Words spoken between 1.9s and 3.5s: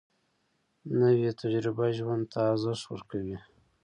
ژوند ته ارزښت ورکوي